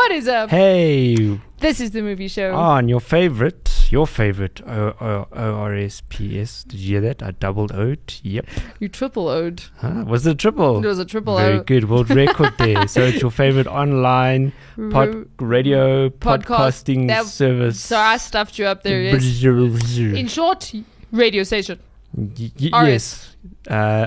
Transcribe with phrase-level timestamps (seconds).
[0.00, 0.48] What is up?
[0.48, 2.54] Hey, This is the movie show.
[2.54, 6.64] on your favorite, your favorite O O O R S P S.
[6.64, 7.22] Did you hear that?
[7.22, 8.14] I doubled O'd.
[8.22, 8.46] Yep.
[8.78, 9.64] You triple owed.
[9.76, 10.04] Huh?
[10.06, 10.82] Was it a triple?
[10.82, 11.38] It was a triple O.
[11.38, 11.62] Very O.
[11.64, 11.90] good.
[11.90, 12.88] World record there.
[12.94, 14.54] So it's your favorite online
[14.90, 16.44] pod, radio Podcast.
[16.46, 17.78] podcasting That- service.
[17.78, 19.02] So I stuffed you up there.
[19.02, 19.42] Yes.
[19.98, 20.72] In short,
[21.12, 21.78] radio station.
[22.16, 22.88] Y- y- RS.
[22.88, 23.36] yes.
[23.68, 24.06] Uh,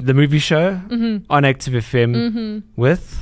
[0.00, 1.30] the movie show Mm-hmm.
[1.30, 3.20] on Active FM with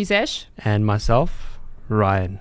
[0.00, 0.44] Misesh.
[0.58, 2.38] and myself, Ryan.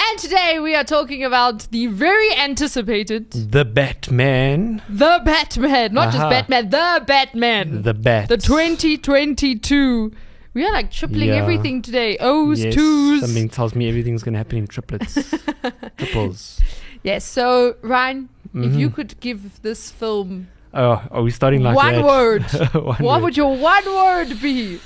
[0.00, 4.82] And today we are talking about the very anticipated The Batman.
[4.88, 5.92] The Batman.
[5.94, 7.82] Not just Batman, The Batman.
[7.82, 8.28] The Bat.
[8.28, 10.12] The 2022.
[10.54, 11.36] We are like tripling Yeah.
[11.36, 12.16] everything today.
[12.18, 13.20] O's, Yes, twos.
[13.20, 15.14] Something tells me everything's going to happen in triplets.
[15.98, 16.60] Triples.
[17.04, 18.94] Yes, so Ryan, if you Mhm.
[18.94, 22.04] could give this film Oh, are we starting like one that?
[22.04, 22.42] word,
[22.74, 23.22] One what word.
[23.22, 24.80] would your one word be?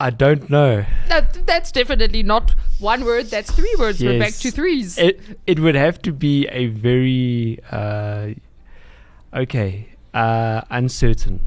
[0.00, 0.84] I don't know.
[1.08, 3.26] That, that's definitely not one word.
[3.26, 4.02] That's three words.
[4.02, 4.96] We're back to threes.
[4.96, 8.30] It it would have to be a very uh,
[9.34, 11.40] okay uh, uncertain.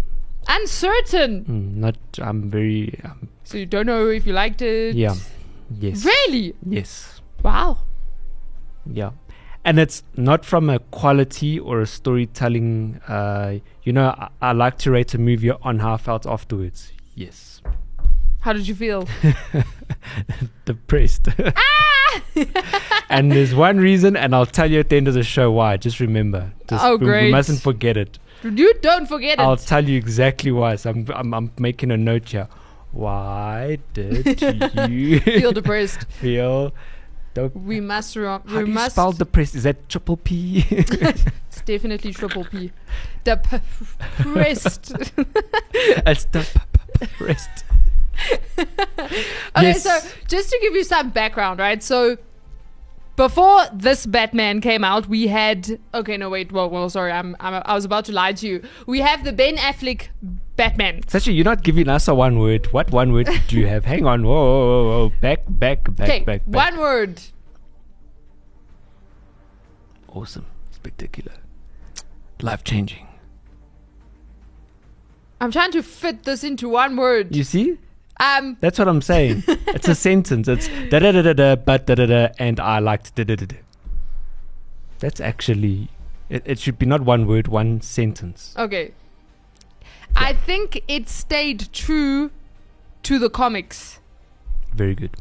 [0.48, 1.46] Uncertain.
[1.46, 4.96] Mm, not I'm very um, So you don't know if you liked it.
[4.96, 5.16] yeah
[5.80, 6.54] yes Really?
[6.70, 7.80] yes Wow.
[8.86, 9.12] yeah,
[9.66, 13.00] and it's not from a quality or a storytelling.
[13.08, 16.92] Uh, you know, I, I like to rate a movie on how I felt afterwards.
[17.16, 17.62] Yes,
[18.44, 19.08] How did you feel?
[20.66, 21.30] depressed.
[21.40, 22.22] ah!
[23.10, 25.78] and there's one reason, and I'll tell you at the end of the show why.
[25.78, 26.52] Just remember.
[26.70, 28.20] Just, Oh, we- we, mustn't forget it.
[28.44, 29.42] you don't forget it.
[29.42, 30.76] I'll tell you exactly why.
[30.76, 32.50] So I'm, I'm, I'm making a note here.
[32.92, 34.42] Why did
[34.90, 36.04] you feel depressed.
[36.12, 36.74] feel?
[37.34, 37.56] Dope?
[37.56, 38.14] We must.
[38.14, 38.92] How we do you must.
[38.96, 39.56] spell depressed?
[39.56, 40.66] Is that triple P?
[40.70, 42.72] it's definitely triple P.
[43.24, 44.92] Depressed.
[46.06, 47.64] it's depressed.
[49.56, 49.84] Okay, Yes.
[49.84, 51.82] so just to give you some background, right?
[51.84, 52.18] So
[53.16, 57.62] before this Batman came out, we had okay, no wait, well, well, sorry, I'm, I'm
[57.66, 58.64] I was about to lie to you.
[58.88, 60.08] We have the Ben Affleck
[60.56, 61.02] Batman.
[61.04, 62.68] Sachi, you're not giving us a one word.
[62.74, 63.86] What one word do you have?
[63.86, 64.24] Hang on.
[64.24, 65.12] Whoa, whoa, whoa, whoa.
[65.22, 66.42] Back, back, back, back, back.
[66.46, 67.22] one word.
[70.10, 70.46] Awesome.
[70.72, 71.34] Spectacular.
[72.42, 73.08] Life changing.
[75.40, 77.36] I'm trying to fit this into one word.
[77.36, 77.78] You see?
[78.24, 79.44] Um, That's what I'm saying.
[79.48, 80.48] it's a sentence.
[80.48, 83.36] It's da da da da da, but da da da, and I liked da da
[83.36, 83.58] da da.
[85.00, 85.90] That's actually.
[86.30, 88.56] It, it should be not one word, one sentence.
[88.58, 88.94] okay.
[90.16, 92.30] I think it stayed true
[93.02, 94.00] to the comics,
[94.74, 95.18] Very good.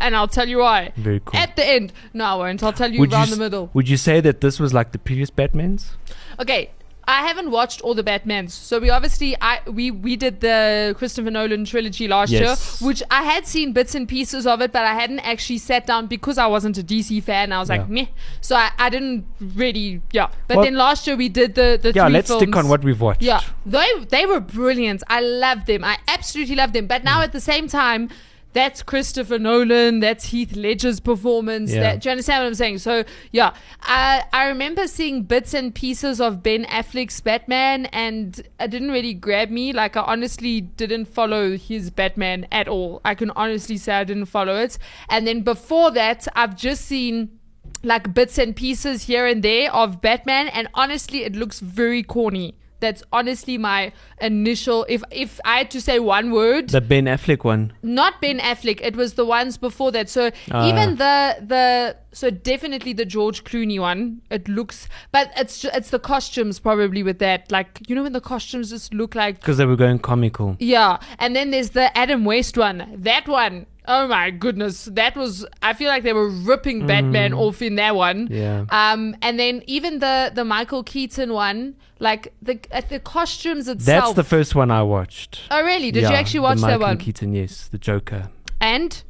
[0.00, 0.92] and I'll tell you why.
[0.96, 1.38] Very cool.
[1.40, 2.62] At the end, no, I won't.
[2.64, 3.70] I'll tell you Would you around s- the middle.
[3.74, 5.92] Would you say that this was like the previous Batmans?
[6.40, 6.70] Okay,
[7.04, 11.30] I haven't watched all the Batmans, so we obviously I we we did the Christopher
[11.32, 12.40] Nolan trilogy last Yes.
[12.80, 15.84] year, which I had seen bits and pieces of it, but I hadn't actually sat
[15.86, 17.52] down because I wasn't a DC fan.
[17.52, 18.06] I was like, meh.
[18.40, 20.28] So I, I didn't really, yeah.
[20.46, 22.84] But Well- then last year we did the the Yeah, three let's stick on what
[22.84, 23.22] we've watched.
[23.22, 25.02] Yeah, they they were brilliant.
[25.08, 25.82] I loved them.
[25.82, 26.86] I absolutely loved them.
[26.86, 27.24] But now Mm.
[27.24, 28.10] at the same time,
[28.52, 30.00] that's Christopher Nolan.
[30.00, 31.72] That's Heath Ledger's performance.
[31.72, 31.80] Yeah.
[31.80, 32.78] That, do you understand what I'm saying?
[32.78, 38.70] So yeah, I I remember seeing bits and pieces of Ben Affleck's Batman, and it
[38.70, 39.72] didn't really grab me.
[39.72, 43.00] Like I honestly didn't follow his Batman at all.
[43.04, 44.78] I can honestly say I didn't follow it.
[45.08, 47.38] And then before that, I've just seen
[47.82, 52.54] like bits and pieces here and there of Batman, and honestly, it looks very corny.
[52.82, 54.84] That's honestly my initial.
[54.88, 57.72] If if I had to say one word, The Ben Affleck one.
[57.82, 60.08] not Ben Affleck, it was the ones before that.
[60.10, 60.68] So Ah.
[60.68, 61.16] even the
[61.54, 64.20] the so definitely the George Clooney one.
[64.30, 67.50] It looks, but it's it's the costumes probably with that.
[67.50, 70.56] Like you know when the costumes just look like Because they were going comical.
[70.58, 72.78] yeah, and then there's the Adam West one.
[73.10, 75.44] That one, oh my goodness, that was.
[75.62, 78.28] I feel like they were ripping Batman off in that one.
[78.28, 78.30] Mm.
[78.30, 78.64] Yeah.
[78.92, 84.04] Um, and then even the the Michael Keaton one, like the uh, the costumes itself.
[84.04, 85.40] That's the first one I watched.
[85.50, 85.90] Oh really?
[85.90, 86.98] Did you actually watch that Michael one?
[86.98, 88.30] Keaton, yes, the Joker
[88.60, 89.02] and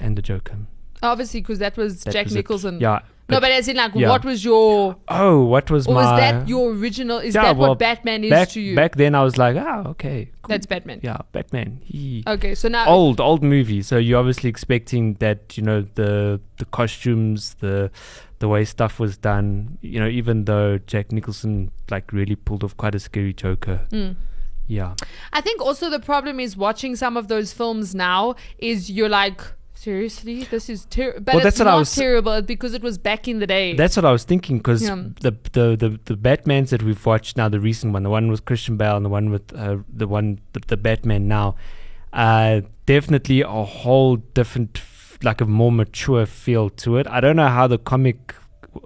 [0.00, 0.56] and the Joker.
[1.02, 2.38] obviously because that was That Jack was it.
[2.38, 2.78] Nicholson.
[3.28, 4.10] Yeah, no, but as in like, yeah.
[4.10, 4.96] what was your?
[5.08, 6.02] Oh, what was Or my?
[6.02, 7.18] was that your original?
[7.18, 8.76] Is Yeah, that well, what Batman is back, to you?
[8.76, 10.48] Back then, I was like, ah, okay, cool.
[10.50, 11.00] That's Batman.
[11.02, 11.80] yeah, Batman.
[11.82, 13.80] He Okay, so now old old movie.
[13.80, 17.90] So you're obviously expecting that you know the the costumes, the
[18.40, 19.78] the way stuff was done.
[19.80, 23.80] You know, even though Jack Nicholson like really pulled off quite a scary Joker.
[23.90, 24.16] Mm.
[24.66, 24.94] Yeah,
[25.32, 29.40] I think also the problem is watching some of those films now is you're like.
[29.84, 31.20] Seriously, this is terrible.
[31.20, 33.46] But Well, it's that's what I not was- terrible because it was back in the
[33.46, 33.74] day.
[33.76, 34.96] that's what I was thinking because Yeah.
[35.20, 38.44] the, the the the Batmans that we've watched now, the recent one, the one with
[38.46, 41.56] Christian Bale and the one with uh, the one the, the Batman now,
[42.14, 47.06] uh, definitely a whole different, f- like a more mature feel to it.
[47.08, 48.34] I don't know how the comic.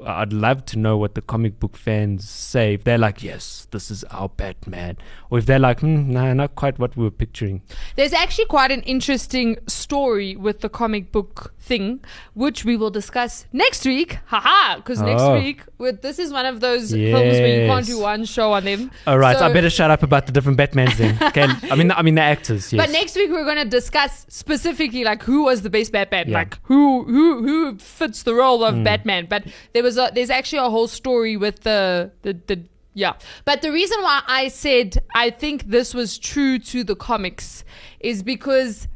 [0.06, 2.75] I'd love to know what the comic book fans say.
[2.75, 4.96] If they're like, "Yes, this is our Batman,"
[5.31, 7.62] or if they're like, hmm, "No, not quite what we were picturing."
[7.96, 12.00] There's actually quite an interesting story with the comic book thing,
[12.35, 14.19] which we will discuss next week.
[14.26, 14.76] Haha!
[14.76, 15.35] Because next Oh.
[15.35, 18.64] week, with, this is one of those films where you can't do one show on
[18.64, 18.91] them.
[19.06, 21.19] All right, I So- better shut up about the different Batmans then.
[21.29, 22.73] Okay, I mean, I mean the actors.
[22.73, 22.87] Yes.
[22.87, 26.38] But next week we're going to discuss specifically like who was the best Batman, Yeah.
[26.38, 29.26] like who who who fits the role of Batman.
[29.29, 29.44] But
[29.78, 32.64] there was a there's actually a whole story with the the the
[32.94, 33.12] yeah.
[33.44, 37.62] But the reason why I said I think this was true to the comics
[38.00, 38.88] is because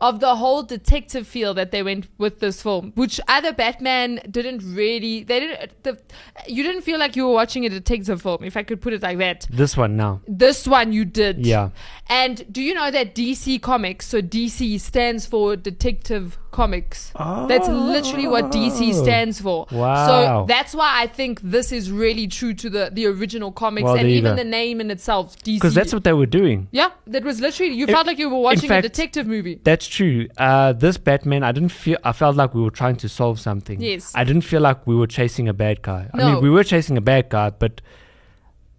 [0.00, 4.62] of the whole detective feel that they went with this film, which other Batman didn't
[4.74, 5.22] really.
[5.22, 5.84] They didn't.
[5.84, 6.00] The,
[6.48, 9.02] you didn't feel like you were watching a detective film, if I could put it
[9.02, 9.46] like that.
[9.48, 10.20] this one now.
[10.26, 11.46] This one you did.
[11.46, 11.70] Yeah.
[12.08, 17.12] And do you know that DC Comics, so DC stands for Detective Comics?
[17.18, 19.66] That's literally what DC stands for.
[19.72, 20.06] Wow.
[20.06, 23.96] So that's why I think this is really true to the, the original comics Well,
[23.96, 25.56] and even the name in itself, DC.
[25.56, 26.68] Because that's what they were doing.
[26.70, 29.60] Yeah, that was literally, you In- felt like you were watching fact- a detective movie.
[29.64, 30.28] That's true.
[30.38, 31.98] Uh, this Batman, I didn't feel.
[32.04, 33.80] I felt like we were trying to solve something.
[33.80, 34.12] Yes.
[34.14, 36.08] I didn't feel like we were chasing a bad guy.
[36.14, 36.32] I No.
[36.34, 37.80] mean, we were chasing a bad guy, but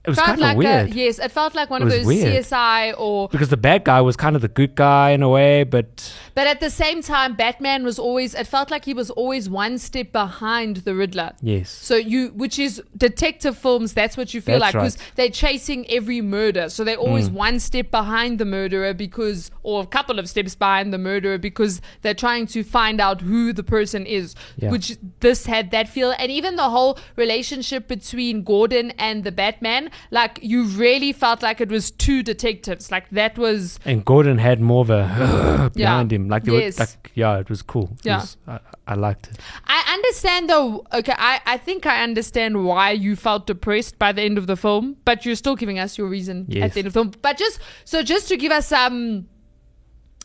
[0.06, 1.92] it was felt kind like of weird A, yes, it felt like one It of
[1.92, 2.28] those weird.
[2.46, 5.64] CSI or because the bad guy was kind of the good guy in a way,
[5.64, 9.50] but But at the same time, Batman was always, it felt like he was always
[9.50, 11.32] one step behind the Riddler.
[11.42, 11.70] yes.
[11.70, 15.12] So you, which is detective films, that's what you feel That's like because right.
[15.12, 15.16] Mm.
[15.16, 16.68] they're chasing every murder.
[16.68, 20.94] So they're always one step behind the murderer because, or a couple of steps behind
[20.94, 24.36] the murderer because they're trying to find out who the person is.
[24.58, 24.72] Yeah.
[24.72, 29.90] Which this had that feel, and even the whole relationship between Gordon and the Batman,
[30.12, 32.92] like you really felt like it was two detectives.
[32.92, 36.25] Like that was And Gordon had more of a behind him.
[36.30, 36.78] Like, Yes.
[36.78, 37.92] were, like, yeah, it was cool.
[38.00, 38.18] It Yeah.
[38.18, 39.38] was- I, I liked it.
[39.66, 40.86] I understand though.
[40.94, 44.56] Okay, I, I think I understand why you felt depressed by the end of the
[44.58, 47.12] film, but you're still giving us your reason at the end of the film.
[47.22, 49.28] But just so just to give us some,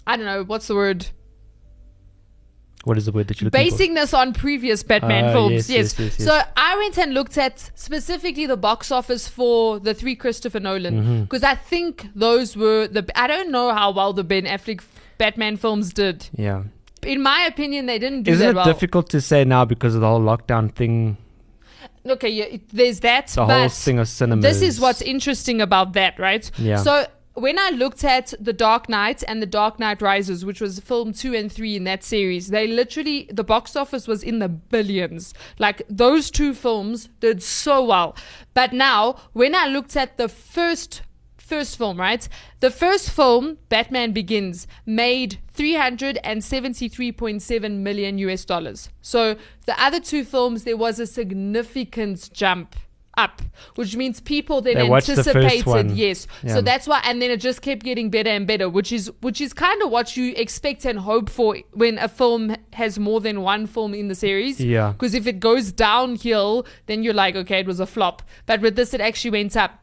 [0.07, 1.07] I don't know what's the word.
[2.85, 5.99] What is the word that you're Basing this on previous Batman Ah, films, yes, yes,
[5.99, 6.27] yes, yes, yes.
[6.27, 10.95] So I went and looked at specifically the box office for the three Christopher Nolan
[10.95, 11.23] Mm-hmm.
[11.25, 13.07] because I think those were the.
[13.15, 14.81] I don't know how well the Ben Affleck
[15.21, 16.29] Batman films did.
[16.35, 16.63] Yeah.
[17.03, 18.65] In my opinion, they didn't do Isn't that it well.
[18.65, 21.17] difficult to say now because of the whole lockdown thing?
[22.07, 23.27] Okay, yeah, it- there's that.
[23.29, 24.43] The but whole thing of cinemas.
[24.43, 26.51] This is what's interesting about that, right?
[26.59, 26.77] Yeah.
[26.77, 30.79] So when I looked at The Dark Knight and The Dark Knight Rises, which was
[30.81, 34.49] film two and three in that series, they literally the box office was in the
[34.49, 35.35] billions.
[35.59, 38.17] Like those two films did so well.
[38.55, 41.03] But now when I looked at the first
[41.51, 42.29] first film, right?
[42.61, 48.91] The first film, Batman Begins, made 373.7 million US dollars.
[49.03, 49.35] So
[49.67, 52.77] the other two films, there was a significant jump
[53.17, 53.43] up,
[53.75, 56.29] which means people then They watched the anticipated, yes.
[56.43, 56.55] Yeah.
[56.55, 59.41] So that's why, and then it just kept getting better and better, which is which
[59.41, 63.43] is kind of what you expect and hope for when a film has more than
[63.43, 64.61] one film in the series.
[64.61, 64.93] Yeah.
[64.93, 68.23] Because if it goes downhill, then you're like, okay, it was a flop.
[68.47, 69.81] But with this, it actually went up.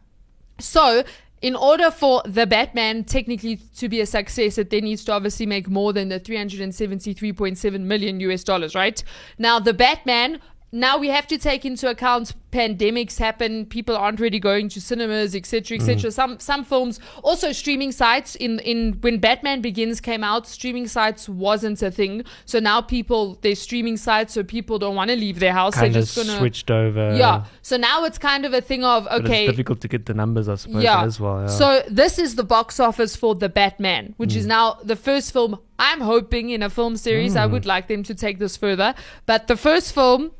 [0.60, 1.04] So,
[1.42, 5.46] in order for the Batman technically to be a success, it then needs to obviously
[5.46, 9.04] make more than the 373.7 million US dollars, right?
[9.38, 10.42] Now, the Batman.
[10.72, 15.34] Now we have to take into account pandemics happen, people aren't really going to cinemas,
[15.36, 16.12] etc., etc.
[16.12, 18.36] Some some films, also streaming sites.
[18.36, 22.24] In in when Batman Begins came out, streaming sites wasn't a thing.
[22.46, 25.76] So now people they're streaming sites, so people don't want to leave their house.
[25.76, 27.16] kind they're just gonna switched over.
[27.16, 27.46] yeah.
[27.62, 30.50] So now it's kind of a thing of okay, it's difficult to get the numbers,
[30.50, 31.04] I suppose, yeah.
[31.04, 31.42] as well.
[31.42, 31.48] Yeah.
[31.48, 34.38] So this is the box office for the Batman, which Mm.
[34.38, 35.60] is now the first film.
[35.80, 37.40] I'm hoping in a film series, Mm.
[37.42, 38.94] I would like them to take this further.
[39.26, 40.32] But the first film.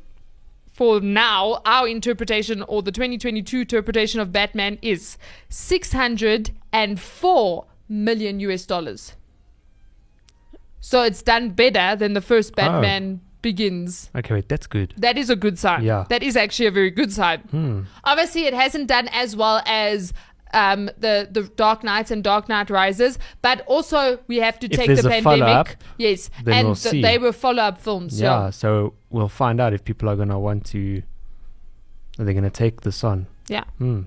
[0.78, 5.18] For now, our interpretation or the 2022 interpretation of Batman is
[5.48, 9.14] 604 million US dollars.
[10.78, 13.26] So it's done better than the first Batman Oh.
[13.42, 14.08] begins.
[14.14, 14.94] Okay, wait, that's good.
[14.96, 15.82] That is a good sign.
[15.82, 16.04] Yeah.
[16.10, 17.40] That is actually a very good sign.
[17.50, 17.80] Hmm.
[18.04, 20.12] Obviously, it hasn't done as well as
[20.54, 24.76] um, the the Dark Knights and Dark Knight Rises, but also we have to If
[24.78, 25.76] take the pandemic.
[25.98, 28.20] Yes, and we'll th- they were follow up films.
[28.20, 28.50] Yeah, Yeah.
[28.50, 31.02] so we'll find out if people are gonna want to.
[32.18, 33.26] Are they gonna take this on?
[33.48, 33.64] Yeah.
[33.78, 34.02] Hmm.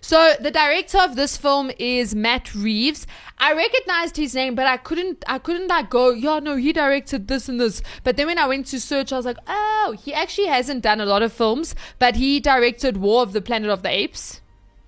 [0.00, 3.06] So the director of this film is Matt Reeves.
[3.38, 5.24] I recognized his name, but I couldn't.
[5.28, 6.10] I couldn't like go.
[6.10, 7.80] Yeah, no, he directed this and this.
[8.02, 11.00] But then when I went to search, I was like, oh, he actually hasn't done
[11.00, 14.40] a lot of films, but he directed War of the Planet of the Apes.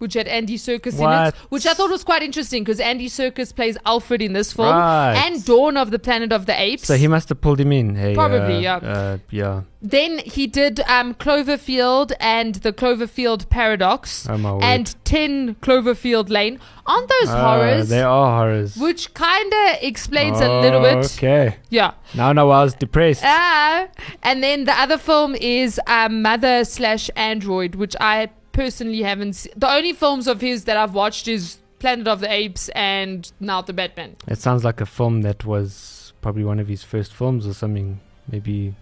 [0.03, 3.55] Which had Andy Serkis in it, which I thought was quite interesting because Andy Serkis
[3.55, 5.15] plays Alfred in this film, Right.
[5.25, 6.87] and Dawn of the Planet of the Apes.
[6.89, 7.95] So he must have pulled him in.
[7.95, 8.89] Hey, Probably, uh, yeah.
[8.97, 9.63] Uh, yeah.
[9.81, 16.59] Then he did um, Cloverfield and the Cloverfield Paradox Oh and 10 Cloverfield Lane.
[16.87, 17.89] Aren't those Uh, horrors?
[17.89, 18.77] They are horrors.
[18.77, 21.05] Which kind of explains a little bit.
[21.17, 21.57] Okay.
[21.71, 21.93] Yeah.
[22.15, 23.23] Now, now I was depressed.
[23.25, 23.87] Ah.
[24.23, 29.53] And then the other film is um, Mother slash Android, which I personally haven't seen.
[29.57, 33.63] The only films of his that I've watched is Planet of the Apes and now
[33.63, 34.17] The Batman.
[34.29, 38.01] It sounds like a film that was probably one of his first films or something.
[38.31, 38.75] Maybe.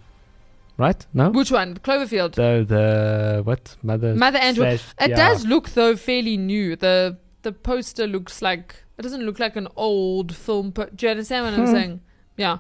[0.77, 1.05] Right?
[1.13, 1.31] No?
[1.31, 1.77] Which one?
[1.79, 2.35] Cloverfield.
[2.35, 3.77] The, the, what?
[3.83, 4.15] Mother.
[4.15, 4.81] Mother Android.
[4.81, 5.17] slash- It yeah.
[5.17, 6.77] does look though fairly new.
[6.77, 10.73] The the poster looks like it doesn't look like an old film.
[10.73, 11.73] Po- Do you understand what I'm Hmm.
[11.73, 12.01] saying?
[12.37, 12.59] Yeah,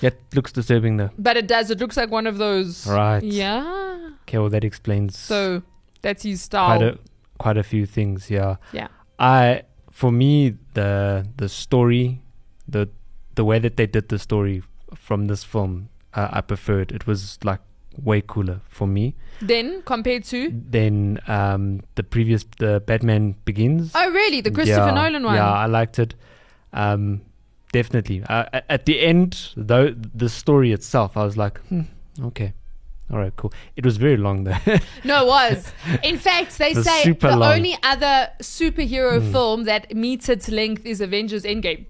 [0.00, 1.10] That looks disturbing though.
[1.18, 1.70] but it does.
[1.70, 2.86] It looks like one of those.
[2.86, 3.22] Right.
[3.22, 4.10] Yeah.
[4.22, 5.62] Okay, well, that explains So
[6.04, 6.78] that's his style.
[6.78, 6.98] quite a,
[7.38, 8.56] quite a few things, yeah.
[8.72, 8.88] yeah.
[9.18, 12.22] I for me the the story,
[12.68, 12.88] the
[13.34, 14.62] the way that they did the story
[14.94, 16.92] from this film, uh, I preferred.
[16.92, 17.60] It was like
[18.02, 23.92] way cooler for me Then compared to then um, the previous the Batman Begins.
[23.94, 25.36] oh really the Christopher yeah, Nolan one.
[25.36, 26.14] Yeah, I liked it.
[26.72, 27.22] Um,
[27.72, 28.22] definitely.
[28.28, 31.82] Uh, at the end, though, the story itself, I was like, hmm,
[32.20, 32.52] okay.
[33.12, 33.52] All right, cool.
[33.76, 34.56] It was very long though.
[35.04, 35.72] No, it was.
[36.02, 37.54] In fact, they say the long.
[37.56, 39.30] Only other superhero hmm.
[39.32, 41.84] film that meets its length is Avengers Endgame.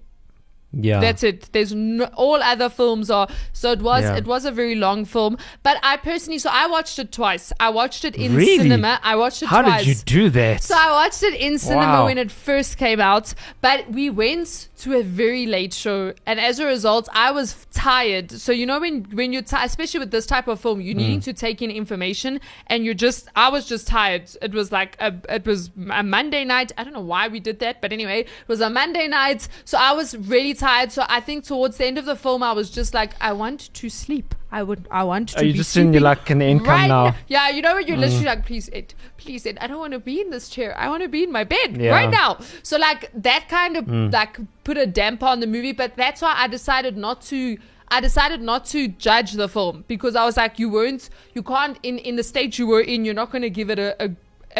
[0.73, 0.99] yeah.
[0.99, 1.49] That's it.
[1.53, 4.17] There's no, all other films are so it was Yeah.
[4.17, 5.37] it was a very long film.
[5.63, 7.53] But I personally so I watched it twice.
[7.61, 8.57] I watched it in Really?
[8.57, 8.99] cinema.
[9.01, 9.85] I watched it How twice.
[9.85, 10.63] did you do that?
[10.63, 12.05] so I watched it in cinema Wow.
[12.05, 16.59] when it first came out, but we went to a very late show, and as
[16.59, 18.31] a result, I was tired.
[18.31, 21.23] So you know when when you're especially with this type of film, you're needing Mm.
[21.25, 24.29] to take in information, and you're just I was just tired.
[24.41, 26.71] It was like a it was a Monday night.
[26.77, 29.77] I don't know why we did that, but anyway, it was a Monday night, so
[29.77, 30.91] I was really tired.
[30.91, 33.73] So I think towards the end of the film, I was just like, I want
[33.73, 34.35] to sleep.
[34.59, 35.39] I would I want to.
[35.39, 37.05] Are you be just saying you're like, an end right now?
[37.09, 37.15] Mm.
[37.35, 39.99] Yeah, you know when you're literally like, please, Ed, please, Ed, I don't want to
[40.11, 40.69] be in this chair.
[40.83, 41.91] I want to be in my bed Yeah.
[41.97, 42.29] right now.
[42.63, 44.13] So like that kind of Mm.
[44.19, 47.57] like put a damper on the movie, but that's why I decided not to.
[47.97, 51.77] I decided not to judge the film because I was like, you weren't, you can't
[51.83, 54.07] in in the state you were in, you're not going to give it a a,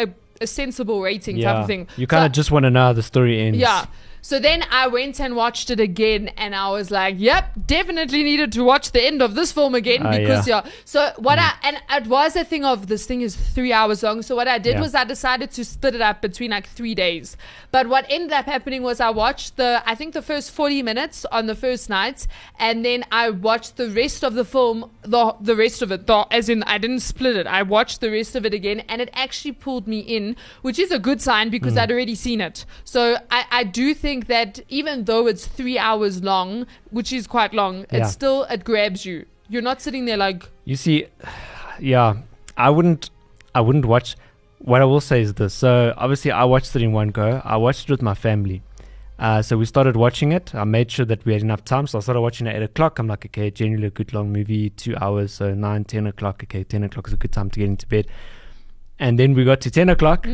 [0.02, 0.06] a,
[0.42, 1.60] a sensible rating type yeah.
[1.62, 1.88] of thing.
[1.96, 3.58] You kind of So- just want to know how the story ends.
[3.58, 3.86] yeah.
[4.28, 8.50] So then I went and watched it again, and I was like, "Yep, definitely needed
[8.56, 10.62] to watch the end of this film again Ah, because yeah.
[10.64, 10.70] yeah.
[10.84, 14.22] So what I and it was a thing of this thing is three hours long.
[14.22, 14.80] So what I did Yeah.
[14.80, 17.36] was I decided to split it up between like three days.
[17.70, 21.24] But what ended up happening was I watched the I think the first forty minutes
[21.30, 22.26] on the first night,
[22.58, 26.26] and then I watched the rest of the film, the the rest of it, the,
[26.32, 27.46] as in I didn't split it.
[27.46, 30.90] I watched the rest of it again, and it actually pulled me in, which is
[30.90, 31.80] a good sign because Mm.
[31.82, 32.64] I'd already seen it.
[32.84, 37.54] So I, I do think that even though it's three hours long, which is quite
[37.54, 37.98] long, Yeah.
[37.98, 39.26] it still it grabs you.
[39.48, 41.06] You're not sitting there like You see,
[41.80, 42.14] yeah,
[42.56, 43.10] I wouldn't,
[43.54, 44.16] I wouldn't watch.
[44.58, 45.54] What I will say is this.
[45.54, 47.40] So obviously, I watched it in one go.
[47.44, 48.62] I watched it with my family.
[49.18, 50.54] Uh, so we started watching it.
[50.54, 51.86] I made sure that we had enough time.
[51.86, 52.98] So I started watching at eight o'clock.
[52.98, 55.32] I'm like, okay, generally a good long movie, two hours.
[55.32, 56.42] So nine, ten o'clock.
[56.44, 58.06] Okay, ten o'clock is a good time to get into bed.
[58.98, 60.26] And then we got to ten o'clock,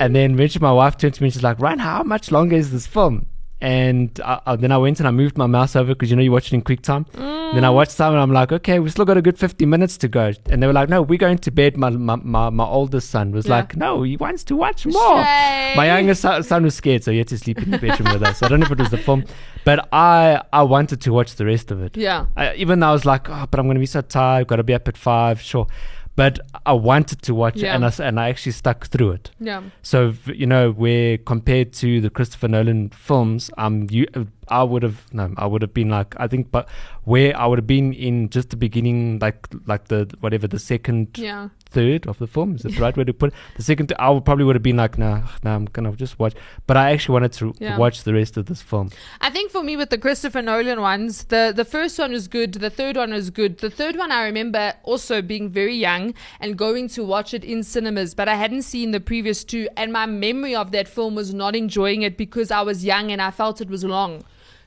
[0.00, 2.56] and then eventually my wife turned to me and she's like, "Ryan, how much longer
[2.56, 3.26] is this film?"
[3.60, 6.22] And I, I, then I went and I moved my mouse over because you know
[6.22, 7.06] you watch it in quick time.
[7.14, 7.74] Then I mm.
[7.74, 10.32] watched some and I'm like, okay, we still got a good 50 minutes to go.
[10.50, 11.76] And they were like, no, we're going to bed.
[11.78, 13.56] My my, my, my oldest son was Yeah.
[13.56, 15.14] like, no, he wants to watch more.
[15.16, 18.22] My youngest son, son was scared, so he had to sleep in the bedroom with
[18.24, 18.42] us.
[18.42, 19.24] I don't know if it was the film,
[19.64, 21.96] but I I wanted to watch the rest of it.
[21.96, 22.26] Yeah.
[22.36, 24.46] I, even though I was like, oh, but I'm going to be so tired.
[24.48, 25.68] Got to be up at five, sure.
[26.16, 27.72] But I wanted to watch Yeah.
[27.72, 29.30] it, and I, and I actually stuck through it.
[29.40, 29.62] Yeah.
[29.82, 34.06] So you know, where compared to the Christopher Nolan films, I'm u-
[34.48, 36.68] I would have no, I would have been like I think, but
[37.04, 41.08] where I would have been in just the beginning, like like the whatever the second
[41.18, 41.48] Yeah.
[41.70, 43.34] third of the film is that the right way to put it?
[43.56, 46.34] The second, I would probably would have been like, nah, nah, I'm gonna just watch.
[46.66, 47.76] But I actually wanted to Yeah.
[47.78, 48.90] watch the rest of this film.
[49.20, 52.52] I think for me with the Christopher Nolan ones, the the first one was good,
[52.54, 53.58] the third one was good.
[53.58, 57.62] The third one I remember also being very young and going to watch it in
[57.62, 61.34] cinemas, but I hadn't seen the previous two and my memory of that film was
[61.34, 64.24] not enjoying it because I was young and I felt it was long.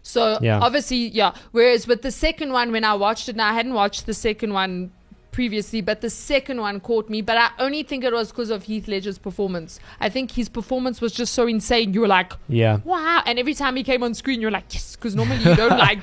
[0.07, 0.59] So Yeah.
[0.59, 1.33] obviously, yeah.
[1.51, 4.53] Whereas with the second one, when I watched it, now I hadn't watched the second
[4.53, 4.91] one
[5.33, 7.21] previously, but the second one caught me.
[7.21, 9.79] But I only think it was because of Heath Ledger's performance.
[9.99, 11.93] I think his performance was just so insane.
[11.93, 12.79] You were like, Yeah.
[12.85, 13.21] wow.
[13.25, 15.99] And every time he came on screen, you're like, yes, because normally you don't like,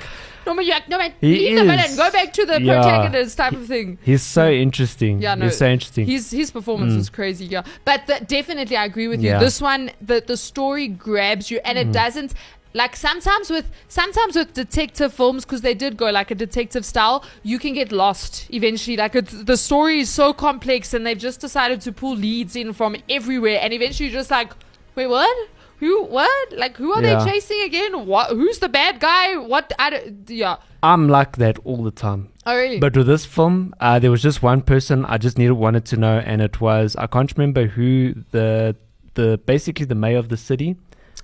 [0.47, 2.83] normally you're like, no, man, He leave the villain, go back to the Yeah.
[2.83, 3.99] protagonist type of thing.
[4.03, 5.23] He's so interesting.
[5.23, 6.07] Yeah, no, He's so interesting.
[6.07, 6.99] His his performance mm.
[6.99, 7.63] was crazy, yeah.
[7.87, 9.31] But the, definitely, I agree with you.
[9.31, 9.39] Yeah.
[9.41, 11.93] This one, the the story grabs you, and it mm.
[11.93, 12.35] doesn't.
[12.77, 17.25] Like sometimes with sometimes with detective films, because they did go like a detective style,
[17.45, 18.97] you can get lost eventually.
[18.97, 22.73] Like it's, the story is so complex, and they've just decided to pull leads in
[22.73, 24.53] from everywhere, and eventually you're just like,
[24.97, 25.49] wait, what?
[25.79, 26.05] Who?
[26.05, 26.53] What?
[26.59, 27.23] Like who are Yeah.
[27.25, 28.07] they chasing again?
[28.07, 28.31] What?
[28.31, 29.37] Who's the bad guy?
[29.37, 29.73] What?
[29.79, 30.57] I don't, yeah.
[30.83, 32.31] I'm like that all the time.
[32.45, 32.79] Oh really?
[32.81, 35.97] But with this film, uh, there was just one person I just needed wanted to
[35.97, 38.75] know, and it was I can't remember who the
[39.15, 40.77] the basically the mayor of the city.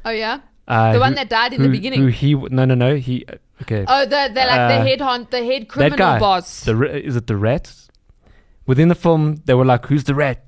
[0.04, 0.38] oh yeah.
[0.70, 2.00] Uh, The one who- that died in the who- beginning.
[2.00, 2.34] Who he?
[2.34, 2.94] No, no, no.
[2.96, 3.24] He.
[3.62, 3.84] Okay.
[3.86, 6.18] Oh, the the like Uh, the head haunt, the head criminal guy.
[6.18, 6.64] boss.
[6.64, 6.74] The
[7.08, 7.72] is it the rat?
[8.66, 10.38] Within the film, they were like, "Who's the rat?"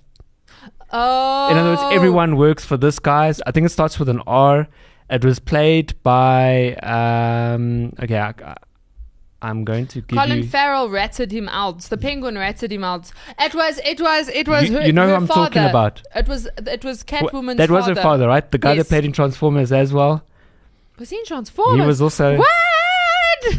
[0.92, 3.40] oh, In other words, everyone works for this guy's.
[3.46, 4.68] I think it starts with an R.
[5.10, 6.74] It was played by.
[6.76, 8.32] Um, okay, I,
[9.42, 10.44] I'm going to give Colin you.
[10.48, 11.80] Farrell ratted him out.
[11.80, 13.10] The penguin ratted him out.
[13.40, 14.68] It was, it was, it was.
[14.70, 15.50] You- her, you know who I'm father.
[15.50, 16.00] talking about.
[16.14, 17.94] It was, it was Catwoman's that was father.
[17.96, 18.48] her father, right?
[18.50, 18.84] The guy Yes.
[18.86, 20.24] that played in Transformers as well.
[20.98, 21.80] Was he in Transformers?
[21.80, 22.36] He was also.
[22.38, 22.48] What?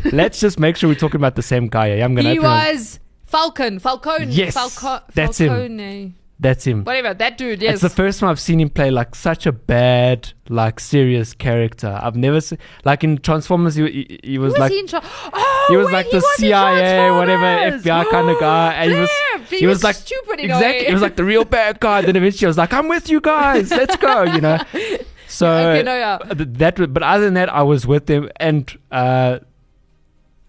[0.14, 1.90] Let's just make sure we're talking about the same guy.
[1.90, 2.04] Eh?
[2.04, 2.32] I'm gonna.
[2.32, 3.80] he was Falcon.
[3.80, 4.28] Falcone.
[4.28, 6.16] Yes, Falco- that's him.
[6.44, 6.84] That's him.
[6.84, 7.62] Whatever that dude.
[7.62, 7.76] Yes.
[7.76, 11.98] It's the first time I've seen him play like such a bad, like serious character.
[12.04, 13.76] I've never seen like in Transformers.
[13.76, 16.36] He, he, he was was like he Tra- oh, he was wait, like the was
[16.36, 19.10] CIA, whatever FBI kind of guy, and he was
[19.50, 20.86] he was was like stupid exactly.
[20.86, 22.02] He was like the real bad guy.
[22.02, 23.72] Then eventually, I was like, "I'm with you guys.
[23.72, 24.60] Let's go," you know.
[25.26, 26.18] So Okay, no, yeah.
[26.20, 29.40] th- that, but other than that, I was with them, and uh,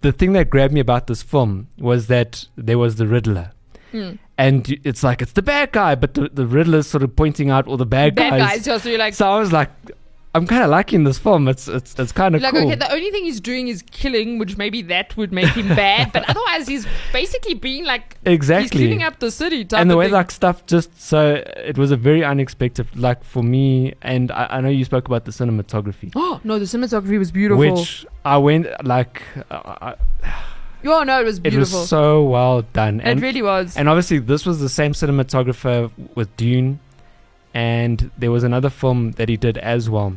[0.02, 3.52] the thing that grabbed me about this film was that there was the Riddler.
[3.92, 4.16] Hmm.
[4.36, 7.68] And it's like it's the bad guy, but the, the Riddler's sort of pointing out
[7.68, 8.64] all the bad, Bad guys.
[8.64, 9.70] Just so you're like, So I was like,
[10.36, 11.46] I'm kind of liking this film.
[11.46, 12.66] It's it's it's kind of like cool.
[12.66, 16.12] okay, the only thing he's doing is killing, which maybe that would make him bad,
[16.12, 19.64] but otherwise he's basically being like exactly he's cleaning up the city.
[19.64, 20.14] Type and the way thing.
[20.14, 24.60] like stuff just so it was a very unexpected like for me and I, I
[24.60, 27.60] know you spoke about the cinematography oh no, the cinematography was beautiful.
[27.60, 29.94] which I went like uh,
[30.84, 31.58] oh no, it was beautiful.
[31.78, 33.76] it was so well done it and really was.
[33.76, 36.80] and obviously this was the same cinematographer with Dune
[37.52, 40.16] and there was another film that he did as well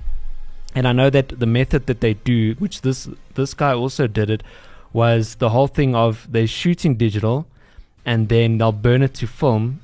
[0.76, 4.30] and I know that the method that they do which this this guy also did
[4.30, 4.44] it
[4.94, 7.46] was the whole thing of they're shooting digital
[8.06, 9.82] and then they'll burn it to film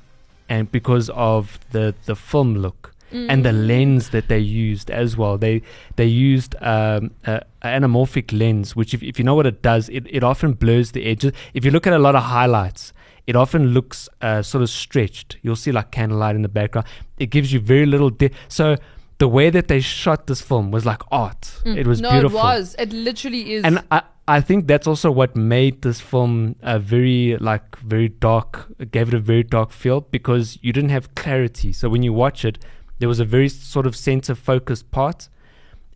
[0.48, 3.68] and because of the the film look and the Mm.
[3.68, 5.62] lens that they used as well they
[5.94, 10.06] they used um, a anamorphic lens which if, if you know what it does it,
[10.10, 12.92] it often blurs the edges if you look at a lot of highlights
[13.26, 16.86] it often looks uh, sort of stretched you'll see like candlelight in the background
[17.18, 18.34] it gives you very little depth.
[18.48, 18.76] so
[19.18, 22.02] the way that they shot this film was like art it was Mm.
[22.02, 22.76] no, beautiful it was.
[22.78, 23.64] It literally is.
[23.64, 28.66] and I, I think that's also what made this film a very like very dark
[28.90, 32.44] gave it a very dark feel because you didn't have clarity so when you watch
[32.44, 32.58] it
[32.98, 35.28] there was a very sort of center focused part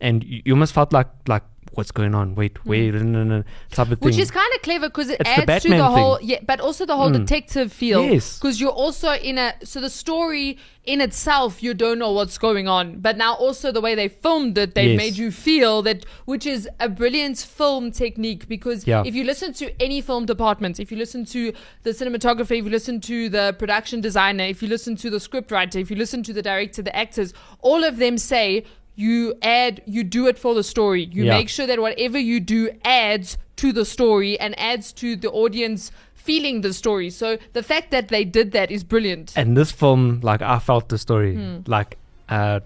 [0.01, 3.43] and you, you almost felt like like what's going on wait wait no, no, no,
[3.71, 4.05] type of Hmm.
[4.05, 6.29] Which thing is kind of clever because it It's the adds to the whole, thing.
[6.29, 7.19] yeah, but also the whole Mm.
[7.25, 8.03] detective feel.
[8.03, 8.37] Yes.
[8.39, 12.67] Because you're also in a, so the story in itself, you don't know what's going
[12.67, 12.99] on.
[12.99, 14.97] But now also the way they filmed it, they Yes.
[14.97, 18.47] made you feel that, which is a brilliant film technique.
[18.47, 19.03] Because Yeah.
[19.05, 21.53] if you listen to any film department, if you listen to
[21.83, 25.51] the cinematographer, if you listen to the production designer, if you listen to the script
[25.51, 28.63] writer, if you listen to the director, the actors, all of them say,
[28.99, 31.03] you add, you do it for the story.
[31.11, 31.37] You Yeah.
[31.37, 35.91] make sure that whatever you do adds to the story and adds to the audience
[36.13, 37.09] feeling the story.
[37.09, 39.27] So the fact that they did that is brilliant.
[39.35, 41.57] and this film like i felt the story Hmm.
[41.75, 41.97] like
[42.37, 42.59] uh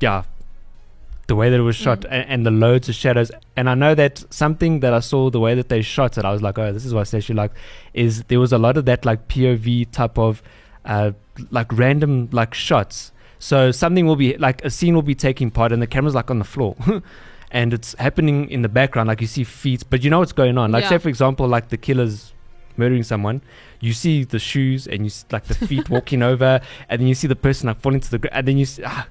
[0.00, 0.22] yeah
[1.28, 2.12] the way that it was shot Hmm.
[2.14, 5.40] and, and the loads of shadows and i know that something that i saw the
[5.46, 7.52] way that they shot it i was like oh this is what i actually like
[7.94, 9.66] is there was a lot of that like pov
[10.00, 10.42] type of
[10.84, 11.10] uh
[11.58, 15.72] like random like shots so something will be like a scene will be taking part
[15.72, 16.76] and the camera's like on the floor
[17.50, 19.08] and it's happening in the background.
[19.08, 20.72] Like you see feet, but you know what's going on.
[20.72, 20.90] Like Yeah.
[20.90, 22.32] say for example, like the killer's
[22.76, 23.40] murdering someone.
[23.80, 27.14] You see the shoes and you see, like the feet walking over, and then you
[27.14, 28.82] see the person like falling to the ground, and then you see.
[28.84, 29.06] Ah,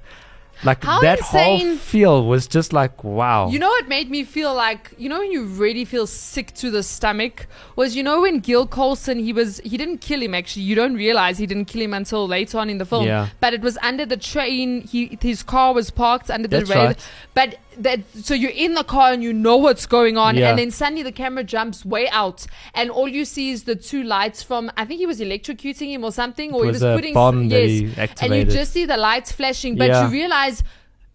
[0.63, 3.50] like How that whole feel was just like wow.
[3.50, 6.72] You know what made me feel like you know when you really feel sick to
[6.72, 10.63] the stomach was you know when Gil Colson he was he didn't kill him actually
[10.63, 13.28] you don't realize he didn't kill him until later on in the film Yeah.
[13.39, 16.86] but it was under the train he his car was parked under the That's rail
[16.86, 17.10] right.
[17.34, 20.50] but that so you're in the car and you know what's going on Yeah.
[20.50, 24.04] and then suddenly the camera jumps way out and all you see is the two
[24.04, 26.96] lights from I think he was electrocuting him or something or he was was a
[26.96, 30.06] putting bomb yes he and you just see the lights flashing but Yeah.
[30.06, 30.63] you realize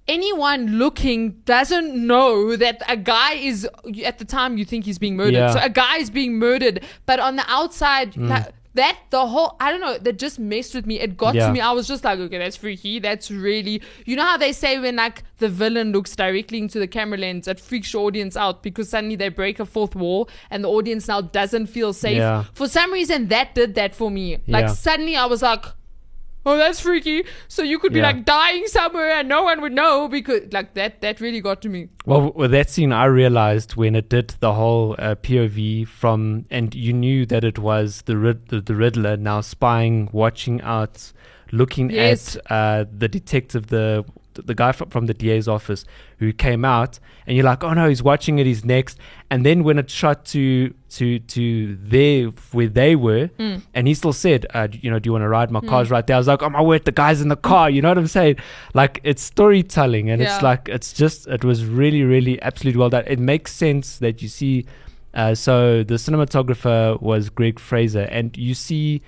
[0.09, 3.69] anyone looking doesn't know that a guy is
[4.05, 5.51] at the time you think he's being murdered Yeah.
[5.51, 5.53] Mm.
[5.55, 9.71] so a guy is being murdered but on the outside like, that the whole I
[9.71, 11.47] don't know that just messed with me it got Yeah.
[11.49, 14.53] to me I was just like okay that's freaky that's really you know how they
[14.53, 18.37] say when like the villain looks directly into the camera lens it freaks your audience
[18.37, 22.17] out because suddenly they break a fourth wall and the audience now doesn't feel safe
[22.17, 22.45] Yeah.
[22.55, 24.73] for some reason that did that for me like Yeah.
[24.73, 25.65] suddenly I was like
[26.45, 28.07] oh that's freaky so you could be Yeah.
[28.11, 31.69] like dying somewhere and no one would know because like that that really got to
[31.69, 36.47] me Well, with that scene, I realized when it did the whole uh, POV from,
[36.51, 41.13] and you knew that it was the, Rid- the the Riddler now spying, watching out,
[41.53, 42.37] looking Yes.
[42.37, 45.85] at uh, the detective, the the guy from, the DA's office
[46.19, 48.99] who came out, and you're like, oh no, he's watching it, he's next.
[49.31, 53.57] And then when it shot to to to there where they were, Hmm.
[53.75, 55.51] and he still said, uh, you know, do you want to ride?
[55.51, 56.17] My car's right there.
[56.17, 57.71] I was like, oh my word, the guy's in the car.
[57.71, 58.37] You know what I'm saying?
[58.75, 60.35] Like it's storytelling, and Yeah.
[60.35, 63.05] it's like it's just it was really really absolutely well done.
[63.07, 64.67] It makes sense that you see.
[65.15, 69.03] Uh, so the cinematographer was Greig Fraser, and you see.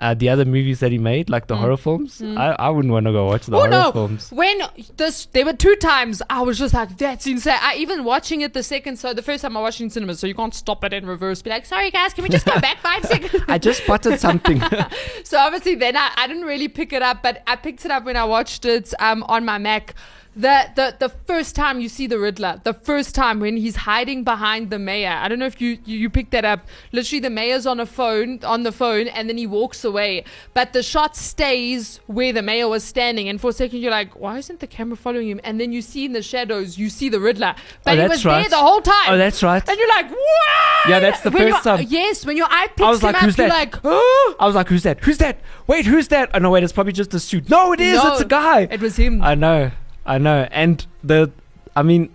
[0.00, 3.06] Uh, the other movies that he made, like the horror films, I, I wouldn't want
[3.06, 3.90] to go watch the oh horror no.
[3.92, 4.30] films.
[4.30, 4.60] when
[4.96, 7.58] this there were two times i was just like that's insane.
[7.60, 10.14] I even watching it the second so the first time i watched it in cinema
[10.14, 12.60] so you can't stop it in reverse be like sorry guys can we just go
[12.68, 13.42] back five seconds?
[13.48, 14.62] I just spotted something.
[15.24, 18.04] so obviously then I, I didn't really pick it up but i picked it up
[18.04, 19.94] when i watched it um, on my mac
[20.36, 24.24] the, the the first time you see the Riddler, the first time when he's hiding
[24.24, 25.10] behind the mayor.
[25.20, 26.66] I don't know if you, you you picked that up.
[26.92, 30.24] Literally, the mayor's on a phone on the phone, and then he walks away.
[30.54, 34.18] But the shot stays where the mayor was standing, and for a second you're like,
[34.18, 35.40] why isn't the camera following him?
[35.44, 38.22] And then you see in the shadows, you see the Riddler, but Oh, he was
[38.22, 39.08] there the whole time.
[39.14, 39.66] Oh, that's right.
[39.68, 40.88] And you're like, what?
[40.88, 41.84] Yeah, that's the When first time.
[41.88, 43.54] Yes, when your eye picks I was him like, up, who's you're that?
[43.72, 44.36] like, oh.
[44.38, 45.00] I was like, who's that?
[45.02, 45.40] Who's that?
[45.66, 46.30] Wait, who's that?
[46.34, 47.50] Oh no, wait, it's probably just a suit.
[47.50, 47.96] No, it is.
[48.02, 48.62] No, it's a guy.
[48.70, 49.22] It was him.
[49.22, 49.70] I know,
[50.08, 51.30] I know, and the,
[51.76, 52.08] I mean,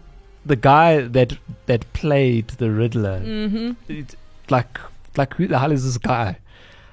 [0.45, 4.01] the guy that that played the Riddler, mm-hmm.
[4.49, 4.79] like,
[5.15, 6.37] like who the hell is this guy?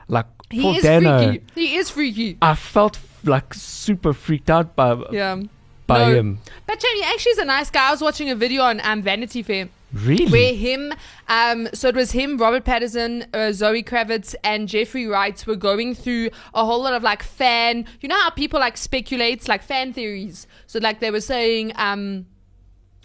[0.09, 1.19] Like, he Paul is Dano.
[1.27, 1.45] freaky.
[1.55, 2.37] He is freaky.
[2.43, 5.43] I felt like super freaked out by Yeah.
[5.87, 6.15] by No.
[6.15, 6.39] him.
[6.67, 7.89] But Jamie actually is a nice guy.
[7.89, 10.27] I was watching a video on um, Vanity Fair Really?
[10.27, 10.93] where him,
[11.29, 15.95] um, so it was him, Robert Pattinson, uh, Zoe Kravitz, and Jeffrey Wright were going
[15.95, 17.87] through a whole lot of like fan.
[18.01, 20.47] You know how people like speculate, like fan theories.
[20.67, 22.27] So like they were saying, um,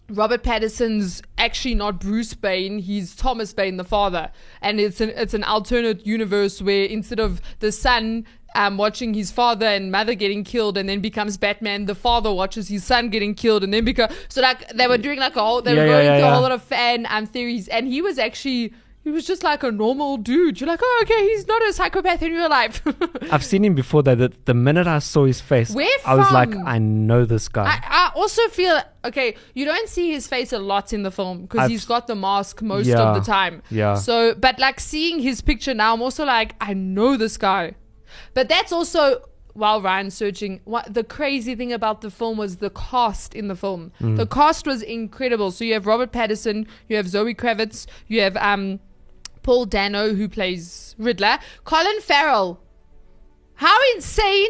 [0.09, 4.31] Robert Pattinson's actually not Bruce Bain, he's Thomas Bain, the father.
[4.61, 9.31] And it's an it's an alternate universe where instead of the son um, watching his
[9.31, 13.35] father and mother getting killed and then becomes Batman, the father watches his son getting
[13.35, 15.87] killed and then become so like they were doing like a whole they Yeah, were
[15.87, 18.73] yeah, going yeah, through a whole lot of fan um, theories and he was actually
[19.03, 20.59] he was just like a normal dude.
[20.59, 22.81] You're like, oh okay, he's not a psychopath in real life.
[23.31, 24.01] I've seen him before.
[24.01, 26.55] That the, the minute I saw his face, Where I was like.
[26.55, 27.65] I know this guy.
[27.67, 29.35] I, I also feel okay.
[29.53, 32.63] You don't see his face a lot in the film because he's got the mask
[32.63, 33.61] most Yeah, of the time.
[33.69, 33.93] yeah.
[33.93, 37.75] So, but like seeing his picture now, I'm also like, I know this guy.
[38.33, 39.21] But that's also
[39.53, 40.59] while Ryan's searching.
[40.65, 43.91] What the crazy thing about the film was the cast in the film.
[44.01, 44.17] Mm.
[44.17, 45.51] The cast was incredible.
[45.51, 48.79] So you have Robert Pattinson, you have Zoe Kravitz, you have um
[49.43, 52.59] Paul Dano who plays Riddler, Colin Farrell.
[53.55, 54.49] How insane!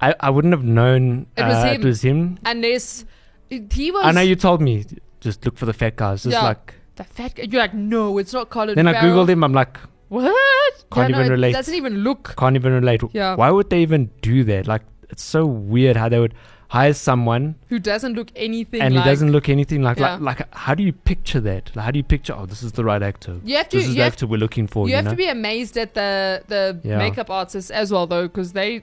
[0.00, 1.80] I, I wouldn't have known It was uh, him.
[1.80, 2.38] it was him.
[2.44, 3.04] Unless
[3.48, 4.04] he was.
[4.04, 4.84] I know you told me
[5.20, 6.22] just look for the fat guys.
[6.22, 6.42] Just Yeah.
[6.42, 7.38] like The fat.
[7.50, 9.42] You're like, no, it's not Colin then I googled him.
[9.42, 10.84] I'm like, What?
[10.92, 11.52] Can't no, even it relate.
[11.52, 12.34] doesn't even look.
[12.36, 13.02] can't even relate.
[13.12, 13.34] Yeah.
[13.34, 14.66] Why would they even do that?
[14.66, 16.34] Like it's so weird how they would
[16.68, 19.04] hire someone Who doesn't look anything and like.
[19.04, 20.14] he doesn't look anything like, Yeah.
[20.20, 21.70] like like how do you picture that?
[21.76, 22.34] Like, how do you picture?
[22.36, 23.40] Oh, this is the right actor.
[23.44, 24.86] You have to- This is the have- actor we're looking for.
[24.86, 25.10] you You, have know.
[25.12, 26.98] to be amazed at the the Yeah.
[26.98, 28.82] makeup artists as well, though, because they.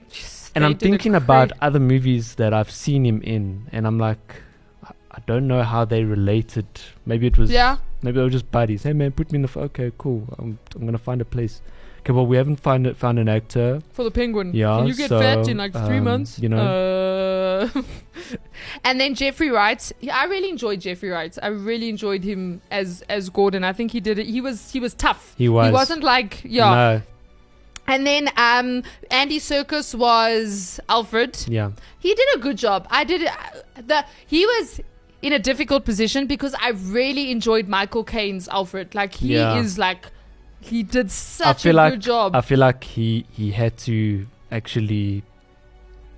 [0.54, 4.36] and they I'm thinking about other movies that I've seen him in, and I'm like,
[5.10, 6.66] I don't know how they related.
[7.06, 7.50] Maybe it was.
[7.50, 7.76] Yeah.
[8.04, 8.82] Maybe they were just buddies.
[8.82, 9.48] Hey man, put me in the.
[9.48, 10.26] F- okay, cool.
[10.38, 11.62] I'm I'm gonna find a place.
[12.00, 13.80] Okay, well we haven't found it, found an actor.
[13.92, 14.52] for the penguin.
[14.54, 16.38] Yeah, Can you get so, fat in like three um, months?
[16.38, 17.70] you know.
[17.72, 17.84] So,
[18.84, 19.90] and then Jeffrey Wright.
[20.00, 21.34] Yeah, I really enjoyed Jeffrey Wright.
[21.42, 23.64] I really enjoyed him as as Gordon.
[23.64, 24.26] I think he did it.
[24.26, 25.34] He was he was tough.
[25.38, 25.66] He was.
[25.68, 26.74] He wasn't like yeah.
[26.74, 27.02] No,
[27.86, 31.42] And then um, Andy Serkis was Alfred.
[31.48, 31.70] yeah.
[32.00, 32.86] He did a good job.
[32.90, 33.30] I did it.
[33.86, 34.80] The he was
[35.26, 38.94] in a difficult position because I really enjoyed Michael Caine's Alfred.
[38.94, 39.58] Like he Yeah.
[39.58, 40.06] is like
[40.60, 42.34] he did such a like good job.
[42.36, 45.22] I feel like he he had to actually,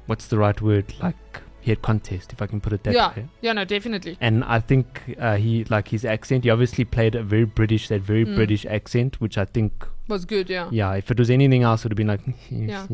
[0.07, 0.93] what's the right word?
[1.03, 1.17] Like
[1.61, 3.27] he had contest, if I can put it that yeah, way.
[3.41, 4.17] yeah, no, definitely.
[4.21, 6.45] And I think uh, he like his accent.
[6.45, 8.37] He obviously played a very British, that very Mm.
[8.37, 9.73] British accent, which I think,
[10.09, 10.49] Was good.
[10.49, 10.69] Yeah.
[10.71, 12.87] yeah, if it was anything else, it would have been like, Yeah.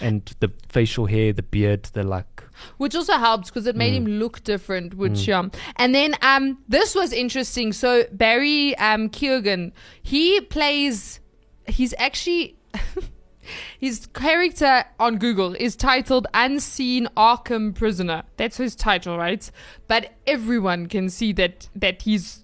[0.00, 2.42] And the facial hair, the beard, the like,
[2.78, 3.96] which also helped because it made Mm.
[3.96, 4.94] him look different.
[4.94, 7.72] Which um, and then um, this was interesting.
[7.72, 11.20] So Barry um Keoghan, he plays.
[11.66, 12.56] He's actually.
[13.80, 18.22] His character on Google is titled Unseen Arkham Prisoner.
[18.36, 19.50] That's his title, right?
[19.88, 22.41] But everyone can see that that he's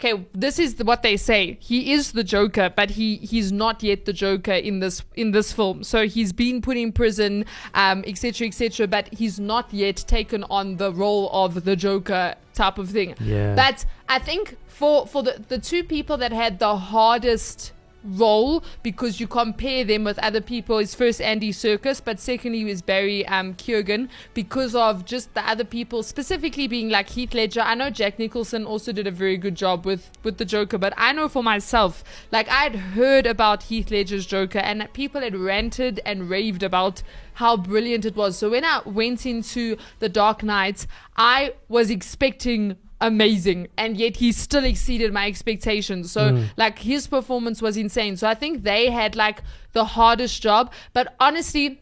[0.00, 0.26] okay.
[0.32, 1.58] This is the, what they say.
[1.60, 5.52] He is the Joker, but he he's not yet the Joker in this in this
[5.52, 5.84] film.
[5.84, 8.46] So he's been put in prison, um, etc.
[8.46, 8.86] etc.
[8.86, 13.14] but he's not yet taken on the role of the Joker type of thing.
[13.20, 13.54] Yeah.
[13.54, 17.72] But I think for for the the two people that had the hardest
[18.04, 22.82] role because you compare them with other people is first Andy Serkis, but secondly is
[22.82, 27.60] Barry um, Keoghan because of just the other people, specifically being like Heath Ledger.
[27.60, 30.94] I know Jack Nicholson also did a very good job with with the Joker, but
[30.96, 36.00] I know for myself, like I'd heard about Heath Ledger's Joker and people had ranted
[36.04, 37.02] and raved about
[37.34, 38.36] how brilliant it was.
[38.36, 40.86] So when I went into The Dark Knight,
[41.16, 46.12] I was expecting amazing and yet he still exceeded my expectations.
[46.12, 48.16] So like his performance was insane.
[48.16, 50.72] So i think they had like the hardest job.
[50.92, 51.80] But honestly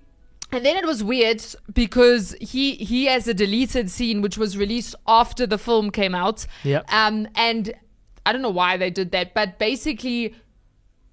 [0.51, 4.95] and then it was weird because he he has a deleted scene which was released
[5.07, 6.47] after the film came out.
[6.65, 6.93] Yep.
[6.93, 7.73] um and
[8.27, 10.35] i don't know why they did that but basically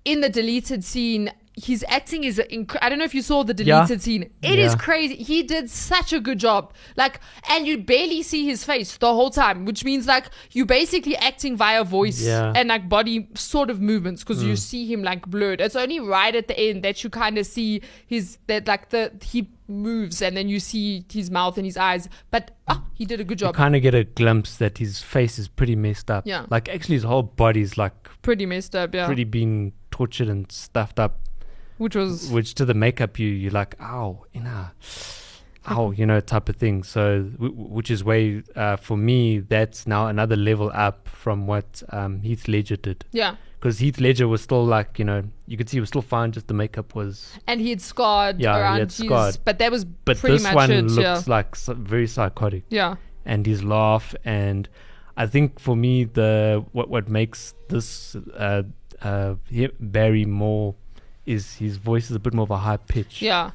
[0.03, 3.53] in the deleted scene his acting is inc- I don't know if you saw the
[3.63, 3.75] Yeah.
[3.79, 4.23] deleted scene.
[4.41, 4.77] It is Yeah.
[4.77, 5.15] crazy.
[5.15, 6.73] He did such a good job.
[6.97, 11.15] Like, and you barely see his face the whole time, which means like you're basically
[11.15, 12.51] acting via voice Yeah.
[12.55, 15.61] and like body sort of movements because you see him like blurred.
[15.61, 19.11] It's only right at the end that you kind of see his that like the
[19.23, 22.09] he moves and then you see his mouth and his eyes.
[22.31, 23.55] But ah, he did a good you job.
[23.55, 26.27] kind of get a glimpse that his face is pretty messed up.
[26.27, 26.45] Yeah.
[26.49, 29.05] Like actually, his whole body's like Pretty messed up, yeah.
[29.05, 31.19] pretty being tortured and stuffed up.
[31.77, 34.73] Which was which to the makeup you you're like ow inna
[35.67, 39.87] ow you know type of thing so w- which is way uh, for me that's
[39.87, 43.35] now another level up from what um, Heath Ledger did yeah.
[43.59, 46.31] because Heath Ledger was still like you know you could see he was still fine
[46.31, 49.37] just the makeup was And he had scarred Yeah, he around had his scarred.
[49.43, 51.21] but that was but pretty this much one it, looks yeah.
[51.25, 52.95] like very psychotic yeah.
[53.25, 54.69] and his laugh and
[55.17, 58.63] I think for me the what what makes this uh,
[59.01, 59.35] uh,
[59.79, 60.75] Barry more
[61.25, 63.51] is his voice is a bit more of a high pitch Yeah.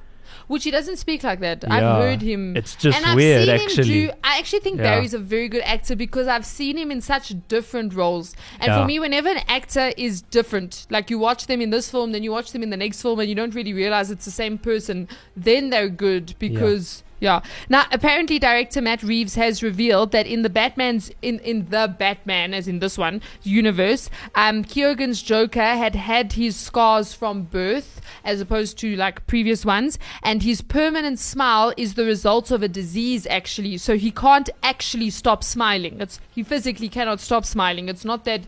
[0.47, 1.65] Which he doesn't speak like that.
[1.69, 2.57] I've heard him.
[2.57, 4.01] It's just and I've weird, seen actually.
[4.03, 4.85] Him do, I actually think Yeah.
[4.85, 8.35] Barry's a very good actor because I've seen him in such different roles.
[8.61, 8.81] And Yeah.
[8.81, 12.23] for me, whenever an actor is different, like you watch them in this film, then
[12.23, 14.57] you watch them in the next film, and you don't really realize it's the same
[14.57, 17.03] person, then they're good because.
[17.21, 17.43] Yeah.
[17.69, 22.55] Now, apparently, director Matt Reeves has revealed that in the Batman's in in the Batman,
[22.55, 28.41] as in this one universe, um, Keoghan's Joker had had his scars from birth, as
[28.41, 33.27] opposed to like previous ones, and his permanent smile is the result of a disease,
[33.27, 33.77] actually.
[33.77, 36.01] So he can't actually stop smiling.
[36.01, 37.89] It's he physically cannot stop smiling.
[37.91, 38.43] It's not that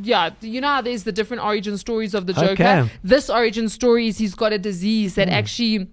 [0.00, 2.52] yeah, you know how there's the different origin stories of the Joker.
[2.52, 2.90] Okay.
[3.04, 5.88] This origin story is he's got a disease that actually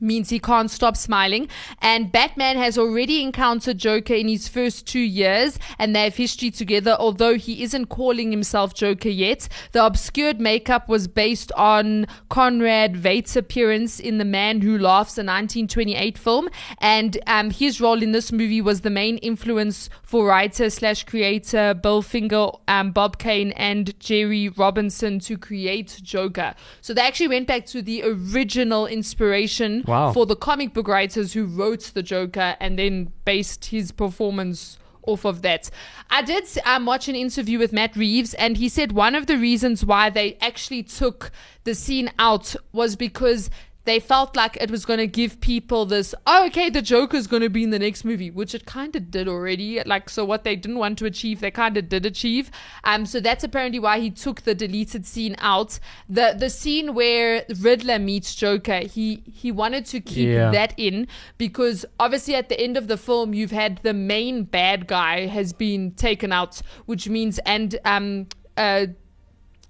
[0.00, 1.48] means he can't stop smiling.
[1.80, 6.50] And Batman has already encountered Joker in his first two years, and they have history
[6.50, 9.48] together, although he isn't calling himself Joker yet.
[9.72, 15.22] The obscured makeup was based on Conrad Veidt's appearance in The Man Who Laughs, a
[15.22, 20.70] 1928 film, and um, his role in this movie was the main influence for writer
[20.70, 26.54] slash creator Bill Finger, um, Bob Kane, and Jerry Robinson to create Joker.
[26.80, 30.12] So they actually went back to the original inspiration Wow.
[30.12, 35.24] for the comic book writers who wrote the Joker and then based his performance off
[35.24, 35.70] of that.
[36.10, 39.38] I did um, watch an interview with Matt Reeves, and he said one of the
[39.38, 41.32] reasons why they actually took
[41.64, 43.50] the scene out was because
[43.88, 47.42] they felt like it was going to give people this, oh, okay, the Joker's going
[47.42, 49.80] to be in the next movie, which it kind of did already.
[49.86, 52.50] Like, so what they didn't want to achieve, they kind of did achieve.
[52.84, 55.78] Um, so that's apparently why he took the deleted scene out.
[56.08, 60.50] The the scene where Riddler meets Joker, he he wanted to keep Yeah.
[60.50, 64.86] that in because obviously at the end of the film you've had the main bad
[64.86, 68.86] guy has been taken out, which means and um uh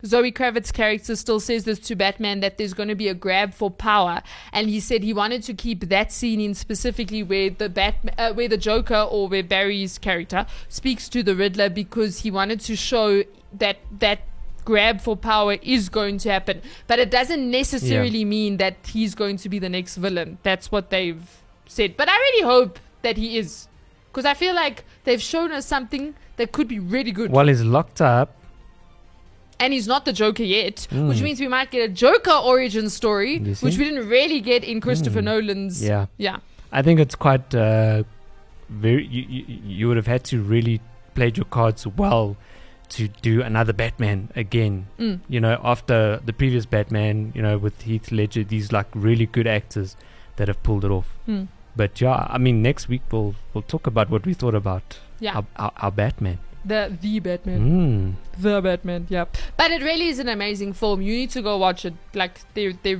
[0.06, 3.52] Zoe Kravitz's character still says this to Batman that there's going to be a grab
[3.52, 7.68] for power, and he said he wanted to keep that scene in specifically where the
[7.68, 12.30] Bat, uh, where the Joker or where Barry's character speaks to the Riddler because he
[12.30, 14.20] wanted to show that that
[14.64, 19.36] grab for power is going to happen, but it doesn't necessarily mean that he's going
[19.38, 20.38] to be the next villain.
[20.44, 23.66] That's what they've said, but I really hope that he is,
[24.12, 27.32] because I feel like they've shown us something that could be really good.
[27.32, 28.36] While he's locked up,
[29.60, 33.38] and he's not the Joker yet, which means we might get a Joker origin story,
[33.38, 35.24] which we didn't really get in Christopher Mm.
[35.24, 35.82] Nolan's.
[35.84, 36.38] yeah, yeah,
[36.72, 38.04] I think it's quite uh,
[38.68, 39.04] very.
[39.06, 40.80] You, you you would have had to really
[41.14, 42.36] played your cards well
[42.90, 44.86] to do another Batman again.
[44.98, 45.20] Mm.
[45.28, 49.46] You know, after the previous Batman, you know, with Heath Ledger, these like really good
[49.46, 49.96] actors
[50.36, 51.14] that have pulled it off.
[51.28, 51.48] Mm.
[51.76, 55.34] But yeah, I mean, next week we'll we'll talk about what we thought about yeah.
[55.36, 56.38] our, our, our Batman.
[56.64, 58.42] The the Batman, Mm.
[58.42, 59.06] the Batman.
[59.08, 59.24] Yeah,
[59.56, 61.02] but it really is an amazing film.
[61.02, 61.94] You need to go watch it.
[62.14, 62.98] Like they they,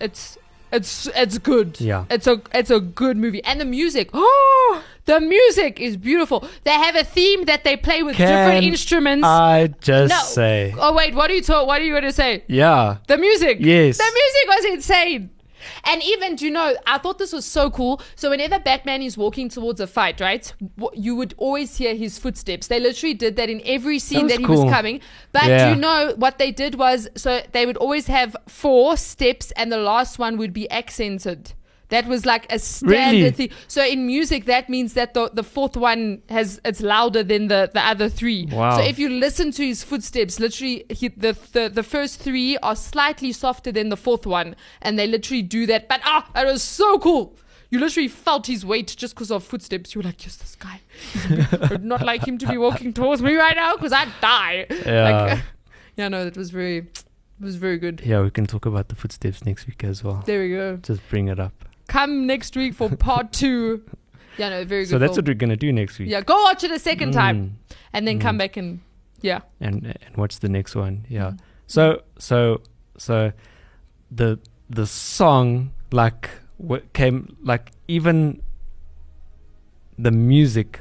[0.00, 0.38] it's
[0.72, 1.80] it's it's good.
[1.80, 2.04] Yeah.
[2.10, 4.10] It's a it's a good movie, and the music.
[4.12, 6.48] Oh, the music is beautiful.
[6.64, 9.24] They have a theme that they play with different instruments.
[9.26, 10.20] I just No.
[10.22, 11.66] say, oh wait, what are you talk?
[11.66, 12.42] What are you going to say?
[12.48, 13.58] yeah, The music.
[13.60, 13.98] Yes.
[13.98, 15.30] The music was insane.
[15.84, 18.00] And even, do you know, I thought this was so cool.
[18.16, 20.52] So, whenever Batman is walking towards a fight, right,
[20.92, 22.66] you would always hear his footsteps.
[22.66, 24.64] They literally did that in every scene was that, he cool.
[24.64, 25.00] was coming.
[25.32, 25.64] But Yeah.
[25.64, 29.70] do you know what they did was so they would always have four steps, and
[29.70, 31.52] the last one would be accented.
[31.90, 33.30] That was like a standard Really?
[33.30, 33.50] thing.
[33.68, 37.70] So in music, that means that the, the fourth one has it's louder than the,
[37.72, 38.46] the other three.
[38.50, 38.78] Wow.
[38.78, 42.74] So if you listen to his footsteps, literally he, the, the the first three are
[42.74, 45.88] slightly softer than the fourth one, and they literally do that.
[45.88, 47.36] But ah, that was so cool.
[47.70, 49.94] You literally felt his weight just because of footsteps.
[49.94, 50.80] You were like, yes, this guy.
[51.12, 53.74] He's a bit- I would not like him to be walking towards me right now
[53.76, 54.66] because I'd die.
[54.86, 55.10] Yeah.
[55.10, 55.42] Like,
[55.96, 57.04] yeah, no, that was very, it
[57.40, 58.00] was very good.
[58.04, 58.22] yeah.
[58.22, 60.22] We can talk about the footsteps next week as well.
[60.24, 60.76] There we go.
[60.76, 61.52] Just bring it up.
[61.94, 63.84] Come next week for part two.
[64.36, 64.90] Yeah, no, very good.
[64.90, 65.22] So that's film.
[65.22, 66.08] what we're gonna do next week.
[66.08, 67.76] Yeah, go watch it a second time Mm.
[67.92, 68.80] and then come back and
[69.20, 69.40] yeah.
[69.60, 71.06] and and what's the next one?
[71.08, 71.30] Yeah.
[71.30, 71.38] Mm.
[71.68, 72.62] So so
[72.98, 73.32] so
[74.10, 78.42] the the song like what came like even
[79.96, 80.80] the music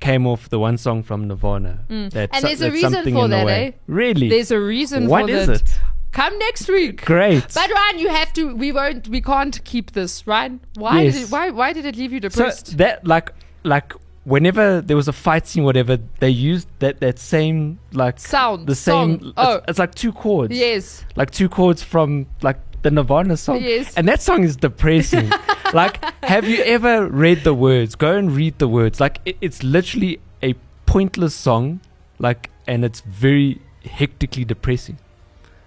[0.00, 1.84] came off the one song from Nirvana.
[1.90, 2.10] Mm.
[2.10, 3.72] That's And so- there's a reason for that, eh?
[3.86, 4.30] Really?
[4.30, 5.60] There's a reason What for is that.
[5.60, 5.78] it?
[6.12, 7.04] Come next week.
[7.04, 7.46] Great.
[7.54, 8.54] But Ryan, you have to.
[8.54, 9.08] We won't.
[9.08, 10.60] We can't keep this, Ryan.
[10.74, 11.30] Why did it?
[11.30, 11.50] Why?
[11.50, 12.76] Why did it leave you so depressed?
[12.78, 13.30] that like
[13.64, 13.94] like
[14.24, 18.68] whenever there was a fight scene whatever they used that that same like Sound.
[18.68, 19.28] the same Song.
[19.28, 19.60] it's, Oh.
[19.66, 21.04] it's like two chords yes.
[21.16, 23.60] like two chords from like the Nirvana song.
[23.62, 23.94] Yes.
[23.96, 25.30] And that song is depressing.
[25.72, 27.94] like, have you ever read the words?
[27.94, 28.98] Go and read the words.
[29.00, 30.54] Like, it, it's literally a
[30.86, 31.80] pointless song,
[32.18, 34.98] like, and it's very hectically depressing,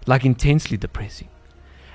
[0.06, 1.30] like intensely depressing.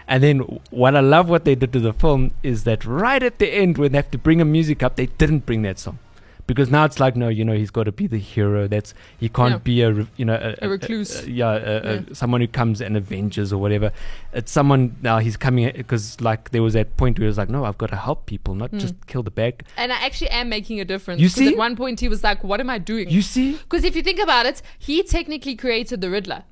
[0.08, 0.38] And then
[0.70, 3.78] what I love what they did to the film is that right at the end
[3.78, 6.00] when they have to bring a music up, they didn't bring that song.
[6.48, 8.66] Because now it's like no, you know, he's got to be the hero.
[8.66, 9.58] That's he can't Yeah.
[9.58, 11.24] be a you know A recluse.
[11.28, 12.00] yeah, a, a, Yeah.
[12.12, 13.92] someone who comes and avenges or whatever.
[14.32, 17.38] It's someone now he's coming uh, because like there was that point where he was
[17.38, 19.00] like, no, I've got to help people, not just hmm.
[19.06, 19.60] kill the bad.
[19.60, 21.20] g-" And I actually am making a difference.
[21.20, 21.50] You see?
[21.50, 23.52] At one point, he was like, "What am I doing?" You see?
[23.62, 26.42] Because if you think about it, he technically created the Riddler.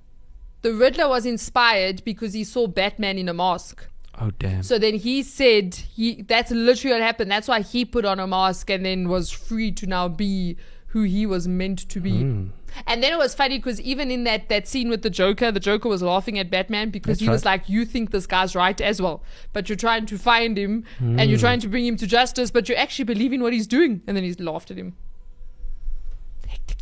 [0.62, 3.86] The Riddler was inspired because he saw Batman in a mask.
[4.20, 4.62] Oh damn.
[4.64, 7.30] So then he said he that's literally what happened.
[7.30, 10.56] That's why he put on a mask and then was free to now be
[10.88, 12.22] who he was meant to be.
[12.22, 12.46] Hmm.
[12.86, 15.60] And then it was funny because even in that that scene with the Joker, the
[15.60, 18.80] Joker was laughing at Batman because That's he was like, "You think this guy's right
[18.80, 21.28] as well, but you're trying to find him and Hmm.
[21.28, 24.02] you're trying to bring him to justice, but you actually believe in what he's doing."
[24.06, 24.96] And then he's laughed at him.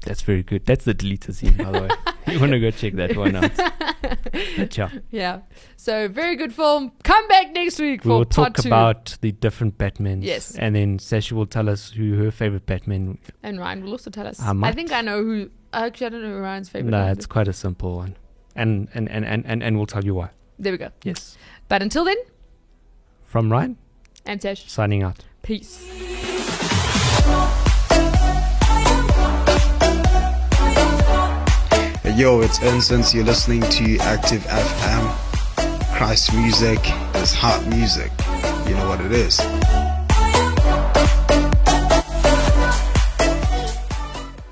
[0.06, 0.64] That's very good.
[0.66, 1.88] That's the deleted scene, by the way.
[2.32, 3.50] you want to go check that one out.
[4.56, 5.40] But yeah, Yeah.
[5.76, 6.92] So very good film.
[7.02, 8.18] Come back next week for the video.
[8.18, 8.68] we for will part talk two.
[8.68, 10.22] about the different Batmans.
[10.24, 10.54] Yes.
[10.56, 13.18] And then Sashi will tell us who her favorite Batman.
[13.42, 14.40] and Ryan will also tell us.
[14.40, 15.50] I I, think I know who.
[15.72, 16.90] Actually, I don't know who Ryan's favorite.
[16.90, 17.26] No, it's is.
[17.26, 18.16] quite a simple one.
[18.54, 20.30] And and, and, and, and and we'll tell you why.
[20.58, 20.90] There we go.
[21.02, 21.36] Yes.
[21.68, 22.16] But until then,
[23.24, 23.76] From Ryan,
[24.24, 25.24] and Tash, signing out.
[25.42, 25.82] peace.
[32.14, 33.12] Yo, it's Instant.
[33.12, 35.96] You're listening to Active FM.
[35.96, 36.78] Christ music
[37.16, 38.10] is hot music.
[38.68, 39.38] You know what it is.